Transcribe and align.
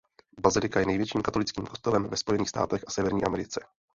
Bazilika 0.41 0.79
je 0.79 0.85
největším 0.85 1.21
katolickým 1.21 1.65
kostelem 1.65 2.07
ve 2.09 2.17
Spojených 2.17 2.49
státech 2.49 2.83
a 2.87 2.91
Severní 2.91 3.23
Americe. 3.23 3.61